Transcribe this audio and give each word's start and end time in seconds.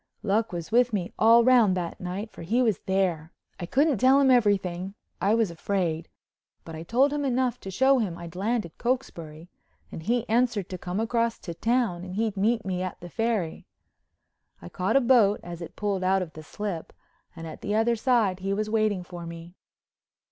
Luck 0.23 0.51
was 0.51 0.71
with 0.71 0.93
me 0.93 1.13
all 1.19 1.43
round 1.43 1.77
that 1.77 1.99
night, 1.99 2.31
for 2.31 2.41
he 2.41 2.63
was 2.63 2.79
there. 2.87 3.31
I 3.59 3.67
couldn't 3.67 3.99
tell 3.99 4.19
him 4.19 4.31
everything—I 4.31 5.35
was 5.35 5.51
afraid—but 5.51 6.73
I 6.75 6.81
told 6.81 7.13
him 7.13 7.23
enough 7.23 7.59
to 7.59 7.69
show 7.69 7.99
him 7.99 8.17
I'd 8.17 8.35
landed 8.35 8.79
Cokesbury 8.79 9.47
and 9.91 10.01
he 10.01 10.27
answered 10.27 10.69
to 10.69 10.79
come 10.79 10.99
across 10.99 11.37
to 11.41 11.53
town 11.53 12.03
and 12.03 12.15
he'd 12.15 12.35
meet 12.35 12.65
me 12.65 12.81
at 12.81 12.99
the 12.99 13.09
Ferry. 13.09 13.67
I 14.59 14.69
caught 14.69 14.95
a 14.97 15.01
boat 15.01 15.39
as 15.43 15.61
it 15.61 15.75
pulled 15.75 16.03
out 16.03 16.23
of 16.23 16.33
the 16.33 16.41
slip 16.41 16.93
and 17.35 17.45
at 17.45 17.61
the 17.61 17.75
other 17.75 17.95
side 17.95 18.39
he 18.39 18.55
was 18.55 18.71
waiting 18.71 19.03
for 19.03 19.27
me. 19.27 19.53